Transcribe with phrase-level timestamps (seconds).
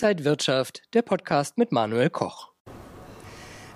[0.00, 2.52] Inside Wirtschaft, der Podcast mit Manuel Koch.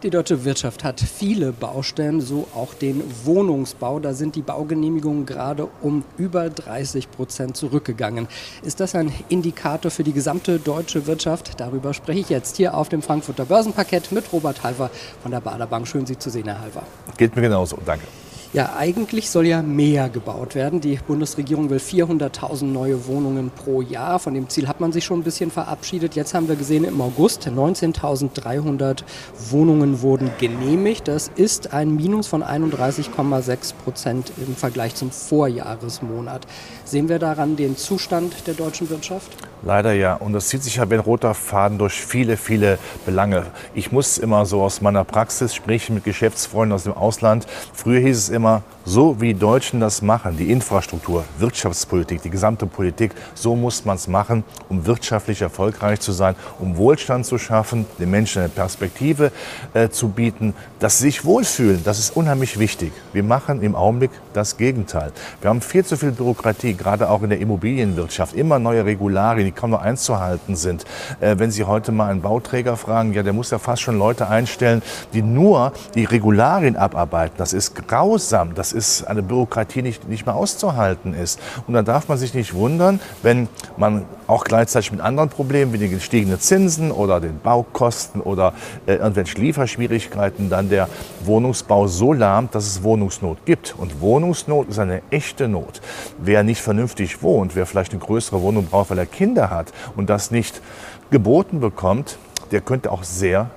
[0.04, 3.98] Die deutsche Wirtschaft hat viele Baustellen, so auch den Wohnungsbau.
[3.98, 8.28] Da sind die Baugenehmigungen gerade um über 30 Prozent zurückgegangen.
[8.62, 11.58] Ist das ein Indikator für die gesamte deutsche Wirtschaft?
[11.58, 14.92] Darüber spreche ich jetzt hier auf dem Frankfurter Börsenparkett mit Robert Halver
[15.22, 15.88] von der Baderbank.
[15.88, 16.84] Schön, Sie zu sehen, Herr Halver.
[17.16, 17.78] Geht mir genauso.
[17.84, 18.06] Danke.
[18.54, 20.82] Ja, eigentlich soll ja mehr gebaut werden.
[20.82, 24.18] Die Bundesregierung will 400.000 neue Wohnungen pro Jahr.
[24.18, 26.16] Von dem Ziel hat man sich schon ein bisschen verabschiedet.
[26.16, 29.04] Jetzt haben wir gesehen, im August 19.300
[29.48, 31.08] Wohnungen wurden genehmigt.
[31.08, 36.46] Das ist ein Minus von 31,6 Prozent im Vergleich zum Vorjahresmonat.
[36.84, 39.30] Sehen wir daran den Zustand der deutschen Wirtschaft?
[39.64, 40.14] Leider ja.
[40.14, 43.46] Und das zieht sich ja wie ein roter Faden durch viele, viele Belange.
[43.74, 47.46] Ich muss immer so aus meiner Praxis sprechen mit Geschäftsfreunden aus dem Ausland.
[47.72, 48.41] Früher hieß es immer,
[48.84, 53.96] so wie die Deutschen das machen, die Infrastruktur, Wirtschaftspolitik, die gesamte Politik, so muss man
[53.96, 59.30] es machen, um wirtschaftlich erfolgreich zu sein, um Wohlstand zu schaffen, den Menschen eine Perspektive
[59.74, 61.82] äh, zu bieten, dass sie sich wohlfühlen.
[61.84, 62.92] Das ist unheimlich wichtig.
[63.12, 65.12] Wir machen im Augenblick das Gegenteil.
[65.40, 69.52] Wir haben viel zu viel Bürokratie, gerade auch in der Immobilienwirtschaft, immer neue Regularien, die
[69.52, 70.84] kaum noch einzuhalten sind.
[71.20, 74.28] Äh, wenn Sie heute mal einen Bauträger fragen, ja, der muss ja fast schon Leute
[74.28, 74.82] einstellen,
[75.12, 77.34] die nur die Regularien abarbeiten.
[77.38, 78.31] Das ist grausam.
[78.54, 81.38] Das ist eine Bürokratie, nicht, nicht mehr auszuhalten ist.
[81.66, 85.78] Und da darf man sich nicht wundern, wenn man auch gleichzeitig mit anderen Problemen wie
[85.78, 88.54] den gestiegenen Zinsen oder den Baukosten oder
[88.86, 90.88] äh, irgendwelchen Lieferschwierigkeiten dann der
[91.24, 93.74] Wohnungsbau so lahmt, dass es Wohnungsnot gibt.
[93.76, 95.80] Und Wohnungsnot ist eine echte Not.
[96.18, 100.08] Wer nicht vernünftig wohnt, wer vielleicht eine größere Wohnung braucht, weil er Kinder hat und
[100.08, 100.62] das nicht
[101.10, 102.18] geboten bekommt,
[102.50, 103.50] der könnte auch sehr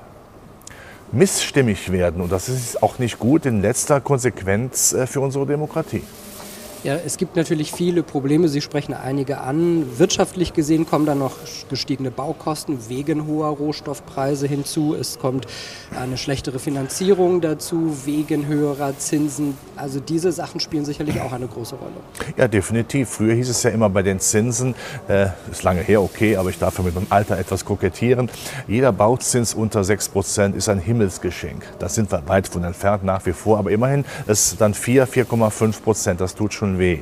[1.12, 2.22] missstimmig werden.
[2.22, 6.04] Und das ist auch nicht gut in letzter Konsequenz äh, für unsere Demokratie.
[6.86, 8.48] Ja, es gibt natürlich viele Probleme.
[8.48, 9.98] Sie sprechen einige an.
[9.98, 11.32] Wirtschaftlich gesehen kommen dann noch
[11.68, 14.94] gestiegene Baukosten wegen hoher Rohstoffpreise hinzu.
[14.94, 15.48] Es kommt
[16.00, 19.58] eine schlechtere Finanzierung dazu wegen höherer Zinsen.
[19.76, 21.96] Also diese Sachen spielen sicherlich auch eine große Rolle.
[22.38, 23.10] Ja, definitiv.
[23.10, 24.76] Früher hieß es ja immer bei den Zinsen,
[25.08, 28.30] äh, ist lange her, okay, aber ich darf mit meinem Alter etwas kokettieren.
[28.68, 31.64] Jeder Bauzins unter 6 Prozent ist ein Himmelsgeschenk.
[31.80, 35.82] Das sind wir weit von entfernt nach wie vor, aber immerhin ist dann 4, 4,5
[35.82, 36.22] Prozent.
[36.22, 37.00] Das tut schon weh.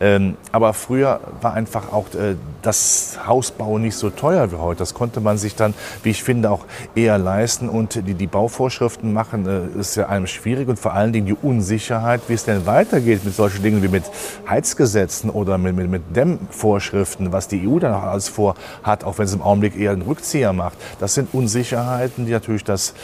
[0.00, 4.78] Ähm, aber früher war einfach auch äh, das Hausbau nicht so teuer wie heute.
[4.78, 6.64] Das konnte man sich dann, wie ich finde, auch
[6.94, 7.68] eher leisten.
[7.68, 11.34] Und die, die Bauvorschriften machen, äh, ist ja einem schwierig und vor allen Dingen die
[11.34, 14.04] Unsicherheit, wie es denn weitergeht mit solchen Dingen wie mit
[14.48, 19.26] Heizgesetzen oder mit, mit, mit Dämmvorschriften, was die EU dann auch alles vorhat, auch wenn
[19.26, 20.78] es im Augenblick eher einen Rückzieher macht.
[21.00, 22.94] Das sind Unsicherheiten, die natürlich das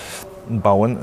[0.48, 0.98] Bauen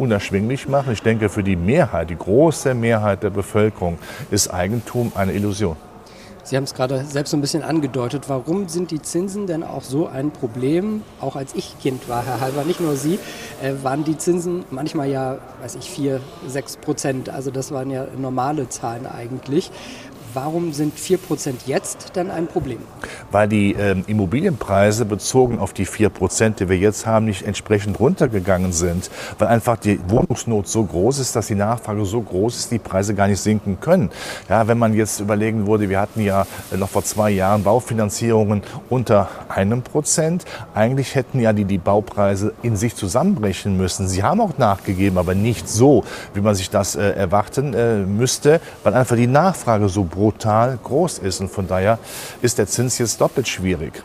[0.00, 0.92] unerschwinglich machen.
[0.92, 3.98] Ich denke, für die Mehrheit, die große Mehrheit der Bevölkerung
[4.30, 5.76] ist Eigentum eine Illusion.
[6.42, 8.24] Sie haben es gerade selbst so ein bisschen angedeutet.
[8.28, 11.02] Warum sind die Zinsen denn auch so ein Problem?
[11.20, 13.20] Auch als ich Kind war, Herr Halber, nicht nur Sie,
[13.62, 17.28] äh, waren die Zinsen manchmal ja, weiß ich, 4, 6 Prozent.
[17.28, 19.70] Also das waren ja normale Zahlen eigentlich.
[20.32, 22.78] Warum sind 4% jetzt dann ein Problem?
[23.32, 28.72] Weil die äh, Immobilienpreise bezogen auf die 4%, die wir jetzt haben, nicht entsprechend runtergegangen
[28.72, 29.10] sind.
[29.38, 33.14] Weil einfach die Wohnungsnot so groß ist, dass die Nachfrage so groß ist, die Preise
[33.14, 34.10] gar nicht sinken können.
[34.48, 39.28] Ja, wenn man jetzt überlegen würde, wir hatten ja noch vor zwei Jahren Baufinanzierungen unter
[39.48, 40.44] einem Prozent.
[40.74, 44.06] Eigentlich hätten ja die, die Baupreise in sich zusammenbrechen müssen.
[44.06, 46.04] Sie haben auch nachgegeben, aber nicht so,
[46.34, 51.18] wie man sich das äh, erwarten äh, müsste, weil einfach die Nachfrage so brutal groß
[51.18, 51.40] ist.
[51.40, 51.98] Und von daher
[52.42, 54.02] ist der Zins jetzt doppelt schwierig.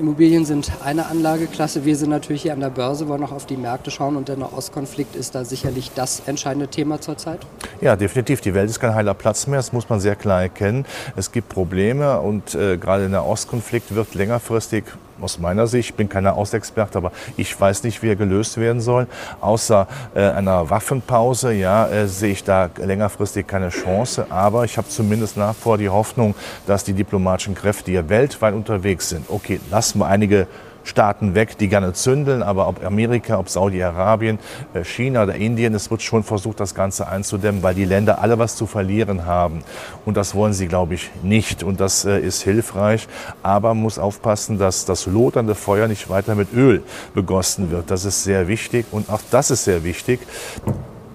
[0.00, 1.84] Immobilien sind eine Anlageklasse.
[1.84, 4.38] Wir sind natürlich hier an der Börse, wollen noch auf die Märkte schauen und der
[4.38, 7.40] Nahostkonflikt ist da sicherlich das entscheidende Thema zurzeit.
[7.82, 8.40] Ja, definitiv.
[8.40, 9.58] Die Welt ist kein heiler Platz mehr.
[9.58, 10.86] Das muss man sehr klar erkennen.
[11.16, 14.84] Es gibt Probleme und äh, gerade der Ostkonflikt wird längerfristig
[15.22, 18.80] aus meiner Sicht, ich bin keiner Ostexperte, aber ich weiß nicht, wie er gelöst werden
[18.80, 19.06] soll.
[19.40, 24.26] Außer äh, einer Waffenpause, ja, äh, sehe ich da längerfristig keine Chance.
[24.30, 26.34] Aber ich habe zumindest nach vor die Hoffnung,
[26.66, 30.46] dass die diplomatischen Kräfte, die ja weltweit unterwegs sind, okay, lassen wir einige
[30.84, 34.38] Staaten weg, die gerne zündeln, aber ob Amerika, ob Saudi-Arabien,
[34.74, 38.38] äh, China oder Indien, es wird schon versucht, das Ganze einzudämmen, weil die Länder alle
[38.38, 39.62] was zu verlieren haben.
[40.04, 41.62] Und das wollen sie, glaube ich, nicht.
[41.62, 43.08] Und das äh, ist hilfreich.
[43.42, 46.82] Aber man muss aufpassen, dass das lodernde Feuer nicht weiter mit Öl
[47.14, 47.90] begossen wird.
[47.90, 48.86] Das ist sehr wichtig.
[48.90, 50.20] Und auch das ist sehr wichtig.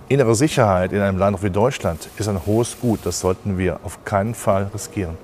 [0.07, 2.99] Innere Sicherheit in einem Land wie Deutschland ist ein hohes Gut.
[3.03, 5.17] Das sollten wir auf keinen Fall riskieren.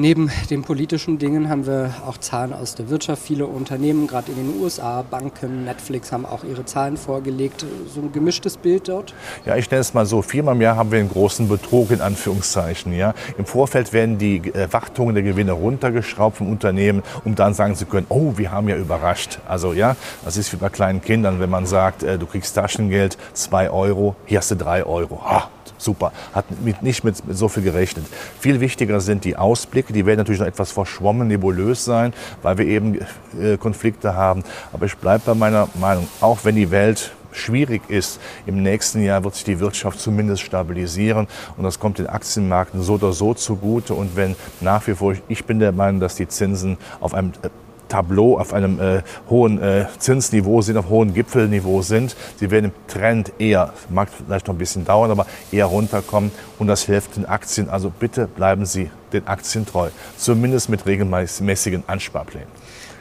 [0.00, 3.20] Neben den politischen Dingen haben wir auch Zahlen aus der Wirtschaft.
[3.20, 7.66] Viele Unternehmen, gerade in den USA, Banken, Netflix haben auch ihre Zahlen vorgelegt.
[7.92, 9.12] So ein gemischtes Bild dort?
[9.44, 10.22] Ja, ich nenne es mal so.
[10.22, 12.92] Viermal im Jahr haben wir einen großen Betrug in Anführungszeichen.
[12.92, 13.12] Ja.
[13.38, 18.06] Im Vorfeld werden die Erwartungen der Gewinne runtergeschraubt vom Unternehmen, um dann sagen zu können,
[18.08, 19.40] oh, wir haben ja überrascht.
[19.48, 23.18] Also ja, das ist wie bei kleinen Kindern, wenn man sagt, äh, du kriegst Taschengeld,
[23.32, 25.20] zwei Euro, hier hast du drei Euro.
[25.24, 28.06] Ah, super, hat mit, nicht mit, mit, so viel gerechnet.
[28.38, 32.66] Viel wichtiger sind die Ausblicke, die werden natürlich noch etwas verschwommen, nebulös sein, weil wir
[32.66, 32.98] eben
[33.40, 34.44] äh, Konflikte haben.
[34.72, 39.22] Aber ich bleibe bei meiner Meinung, auch wenn die Welt schwierig ist, im nächsten Jahr
[39.24, 41.26] wird sich die Wirtschaft zumindest stabilisieren
[41.56, 43.94] und das kommt den Aktienmärkten so oder so zugute.
[43.94, 47.48] Und wenn nach wie vor, ich bin der Meinung, dass die Zinsen auf einem äh,
[47.88, 52.16] Tableau auf einem äh, hohen äh, Zinsniveau sind, auf hohem Gipfelniveau sind.
[52.36, 56.66] Sie werden im Trend eher, mag vielleicht noch ein bisschen dauern, aber eher runterkommen und
[56.66, 57.68] das hilft den Aktien.
[57.68, 62.48] Also bitte bleiben Sie den Aktien treu, zumindest mit regelmäßigen Ansparplänen.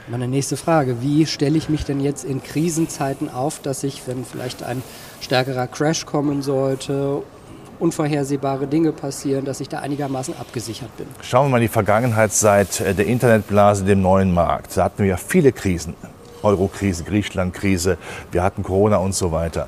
[0.10, 4.24] Meine nächste Frage, wie stelle ich mich denn jetzt in Krisenzeiten auf, dass ich, wenn
[4.24, 4.82] vielleicht ein
[5.20, 7.24] stärkerer Crash kommen sollte
[7.80, 11.08] unvorhersehbare Dinge passieren, dass ich da einigermaßen abgesichert bin.
[11.22, 14.76] Schauen wir mal die Vergangenheit seit äh, der Internetblase, dem neuen Markt.
[14.78, 15.96] Da hatten wir ja viele Krisen.
[16.44, 17.98] Euro-Krise, Griechenland-Krise,
[18.32, 19.68] wir hatten Corona und so weiter.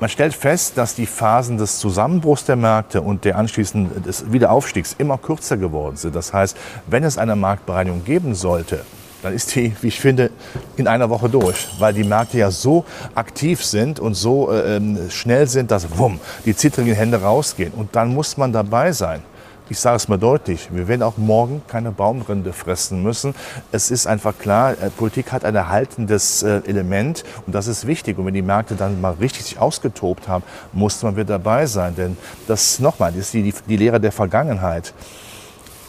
[0.00, 4.94] Man stellt fest, dass die Phasen des Zusammenbruchs der Märkte und der anschließend des Wiederaufstiegs
[4.98, 6.14] immer kürzer geworden sind.
[6.14, 6.56] Das heißt,
[6.86, 8.84] wenn es eine Marktbereinigung geben sollte,
[9.22, 10.30] dann ist die, wie ich finde,
[10.76, 12.84] in einer Woche durch, weil die Märkte ja so
[13.14, 17.72] aktiv sind und so äh, ähm, schnell sind, dass wumm, die zittrigen Hände rausgehen.
[17.72, 19.22] Und dann muss man dabei sein.
[19.68, 23.36] Ich sage es mal deutlich, wir werden auch morgen keine Baumrinde fressen müssen.
[23.70, 28.18] Es ist einfach klar, äh, Politik hat ein erhaltendes äh, Element und das ist wichtig.
[28.18, 31.94] Und wenn die Märkte dann mal richtig sich ausgetobt haben, muss man wieder dabei sein.
[31.94, 32.16] Denn
[32.48, 34.92] das nochmal, das ist die, die, die Lehre der Vergangenheit.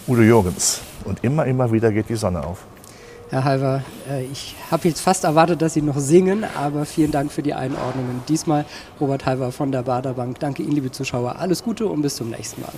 [0.08, 0.82] Udo Jürgens.
[1.04, 2.60] Und immer, immer wieder geht die Sonne auf.
[3.32, 7.32] Herr Halver, äh, ich habe jetzt fast erwartet, dass Sie noch singen, aber vielen Dank
[7.32, 8.22] für die Einordnungen.
[8.28, 8.66] Diesmal
[9.00, 10.38] Robert Halver von der Baderbank.
[10.42, 11.38] Danke Ihnen, liebe Zuschauer.
[11.38, 12.74] Alles Gute und bis zum nächsten Mal.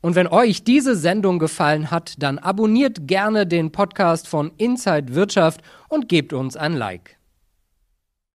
[0.00, 5.60] Und wenn euch diese Sendung gefallen hat, dann abonniert gerne den Podcast von Inside Wirtschaft
[5.88, 7.19] und gebt uns ein Like.